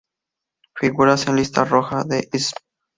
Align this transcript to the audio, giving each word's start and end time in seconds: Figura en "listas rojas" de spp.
Figura 0.77 1.15
en 1.27 1.35
"listas 1.35 1.69
rojas" 1.69 2.07
de 2.07 2.27
spp. 2.33 2.57